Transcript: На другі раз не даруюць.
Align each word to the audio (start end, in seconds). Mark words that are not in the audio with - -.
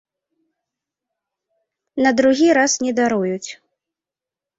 На 2.05 2.13
другі 2.21 2.47
раз 2.59 2.73
не 2.87 2.91
даруюць. 3.01 3.49